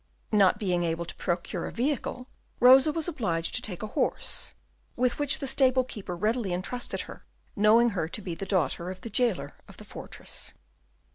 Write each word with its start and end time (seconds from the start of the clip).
Not 0.31 0.57
being 0.57 0.81
able 0.83 1.05
to 1.05 1.13
procure 1.13 1.67
a 1.67 1.71
vehicle, 1.71 2.27
Rosa 2.59 2.91
was 2.91 3.07
obliged 3.07 3.53
to 3.53 3.61
take 3.61 3.83
a 3.83 3.93
horse, 3.93 4.55
with 4.95 5.19
which 5.19 5.37
the 5.37 5.45
stable 5.45 5.83
keeper 5.83 6.15
readily 6.15 6.53
intrusted 6.53 7.01
her, 7.01 7.23
knowing 7.55 7.89
her 7.91 8.07
to 8.09 8.21
be 8.23 8.33
the 8.33 8.47
daughter 8.47 8.89
of 8.89 9.01
the 9.01 9.11
jailer 9.11 9.53
of 9.67 9.77
the 9.77 9.85
fortress. 9.85 10.53